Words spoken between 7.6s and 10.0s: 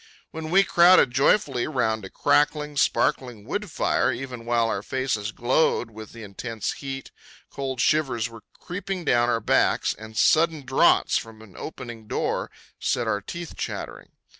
shivers were creeping down our backs,